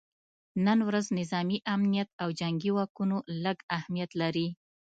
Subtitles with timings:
[0.65, 4.47] نن ورځ نظامي امنیت او جنګي واکونه لږ اهمیت لري